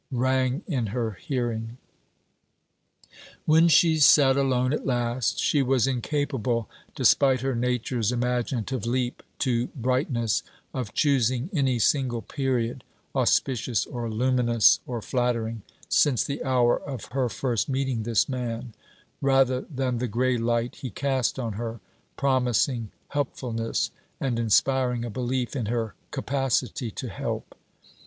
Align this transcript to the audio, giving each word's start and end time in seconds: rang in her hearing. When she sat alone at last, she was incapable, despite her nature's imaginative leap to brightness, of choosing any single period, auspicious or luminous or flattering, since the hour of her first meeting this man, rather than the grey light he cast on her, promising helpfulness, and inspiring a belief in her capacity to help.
rang 0.11 0.63
in 0.65 0.87
her 0.87 1.11
hearing. 1.11 1.77
When 3.45 3.67
she 3.67 3.99
sat 3.99 4.35
alone 4.35 4.73
at 4.73 4.83
last, 4.83 5.37
she 5.39 5.61
was 5.61 5.85
incapable, 5.85 6.67
despite 6.95 7.41
her 7.41 7.53
nature's 7.53 8.11
imaginative 8.11 8.87
leap 8.87 9.21
to 9.37 9.67
brightness, 9.75 10.41
of 10.73 10.95
choosing 10.95 11.51
any 11.53 11.77
single 11.77 12.23
period, 12.23 12.83
auspicious 13.13 13.85
or 13.85 14.09
luminous 14.09 14.79
or 14.87 15.03
flattering, 15.03 15.61
since 15.87 16.23
the 16.23 16.43
hour 16.43 16.79
of 16.81 17.05
her 17.11 17.29
first 17.29 17.69
meeting 17.69 18.01
this 18.01 18.27
man, 18.27 18.73
rather 19.21 19.61
than 19.69 19.99
the 19.99 20.07
grey 20.07 20.35
light 20.35 20.77
he 20.77 20.89
cast 20.89 21.37
on 21.37 21.53
her, 21.53 21.79
promising 22.17 22.89
helpfulness, 23.09 23.91
and 24.19 24.39
inspiring 24.39 25.05
a 25.05 25.11
belief 25.11 25.55
in 25.55 25.67
her 25.67 25.93
capacity 26.09 26.89
to 26.89 27.07
help. 27.07 27.53